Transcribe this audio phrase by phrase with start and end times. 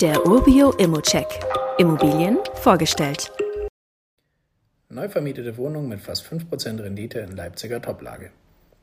[0.00, 1.26] Der Urbio Immocheck.
[1.76, 3.32] Immobilien vorgestellt.
[4.88, 8.30] Neu vermietete Wohnung mit fast 5% Rendite in Leipziger Toplage.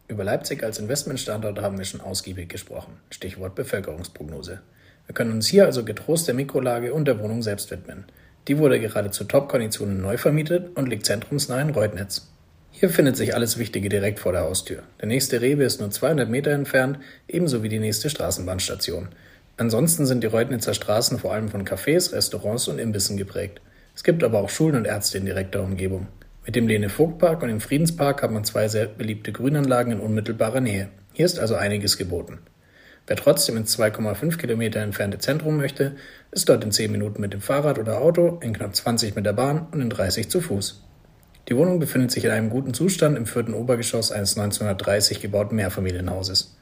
[0.09, 2.97] Über Leipzig als Investmentstandort haben wir schon ausgiebig gesprochen.
[3.11, 4.59] Stichwort Bevölkerungsprognose.
[5.05, 8.03] Wir können uns hier also getrost der Mikrolage und der Wohnung selbst widmen.
[8.49, 12.27] Die wurde gerade zu Top-Konditionen neu vermietet und liegt zentrumsnah in Reutnitz.
[12.71, 14.83] Hier findet sich alles Wichtige direkt vor der Haustür.
[14.99, 19.07] Der nächste Rewe ist nur 200 Meter entfernt, ebenso wie die nächste Straßenbahnstation.
[19.57, 23.61] Ansonsten sind die Reutnitzer Straßen vor allem von Cafés, Restaurants und Imbissen geprägt.
[23.95, 26.07] Es gibt aber auch Schulen und Ärzte in direkter Umgebung.
[26.45, 30.89] Mit dem Lene-Vogt-Park und dem Friedenspark hat man zwei sehr beliebte Grünanlagen in unmittelbarer Nähe.
[31.13, 32.39] Hier ist also einiges geboten.
[33.07, 35.95] Wer trotzdem ins 2,5 Kilometer entfernte Zentrum möchte,
[36.31, 39.33] ist dort in 10 Minuten mit dem Fahrrad oder Auto, in knapp 20 mit der
[39.33, 40.83] Bahn und in 30 zu Fuß.
[41.47, 46.57] Die Wohnung befindet sich in einem guten Zustand im vierten Obergeschoss eines 1930 gebauten Mehrfamilienhauses.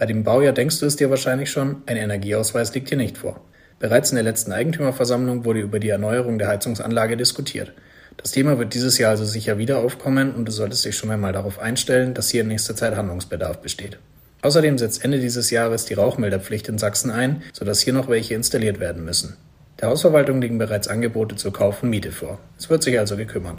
[0.00, 3.44] Bei dem Baujahr denkst du es dir wahrscheinlich schon, ein Energieausweis liegt hier nicht vor.
[3.80, 7.74] Bereits in der letzten Eigentümerversammlung wurde über die Erneuerung der Heizungsanlage diskutiert.
[8.16, 11.34] Das Thema wird dieses Jahr also sicher wieder aufkommen und du solltest dich schon einmal
[11.34, 13.98] darauf einstellen, dass hier in nächster Zeit Handlungsbedarf besteht.
[14.40, 18.80] Außerdem setzt Ende dieses Jahres die Rauchmelderpflicht in Sachsen ein, sodass hier noch welche installiert
[18.80, 19.36] werden müssen.
[19.82, 22.38] Der Hausverwaltung liegen bereits Angebote zur Kauf und Miete vor.
[22.58, 23.58] Es wird sich also gekümmert.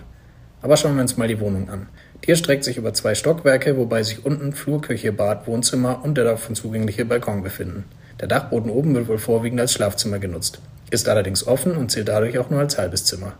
[0.61, 1.87] Aber schauen wir uns mal die Wohnung an.
[2.23, 6.25] Die erstreckt sich über zwei Stockwerke, wobei sich unten Flur, Küche, Bad, Wohnzimmer und der
[6.25, 7.85] davon zugängliche Balkon befinden.
[8.19, 10.59] Der Dachboden oben wird wohl vorwiegend als Schlafzimmer genutzt,
[10.91, 13.33] ist allerdings offen und zählt dadurch auch nur als halbes Zimmer.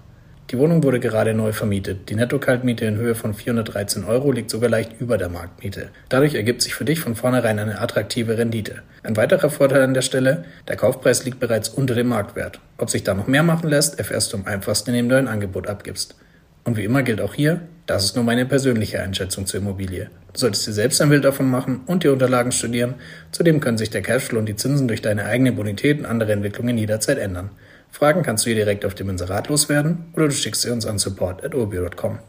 [0.49, 2.09] Die Wohnung wurde gerade neu vermietet.
[2.09, 5.89] Die Netto-Kaltmiete in Höhe von 413 Euro liegt sogar leicht über der Marktmiete.
[6.09, 8.81] Dadurch ergibt sich für dich von vornherein eine attraktive Rendite.
[9.03, 12.59] Ein weiterer Vorteil an der Stelle, der Kaufpreis liegt bereits unter dem Marktwert.
[12.77, 15.67] Ob sich da noch mehr machen lässt, erfährst du am einfachsten, indem du ein Angebot
[15.67, 16.16] abgibst.
[16.64, 20.09] Und wie immer gilt auch hier, das ist nur meine persönliche Einschätzung zur Immobilie.
[20.34, 22.95] Du solltest dir selbst ein Bild davon machen und die Unterlagen studieren.
[23.31, 26.78] Zudem können sich der Cashflow und die Zinsen durch deine eigene Bonität und andere Entwicklungen
[26.78, 27.50] jederzeit ändern.
[27.89, 31.00] Fragen kannst du hier direkt auf dem Inserat loswerden oder du schickst sie uns an
[31.00, 32.20] support.urbio.com.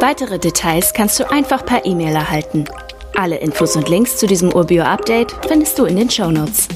[0.00, 2.64] Weitere Details kannst du einfach per E-Mail erhalten.
[3.16, 6.68] Alle Infos und Links zu diesem Urbio-Update findest du in den Show Notes.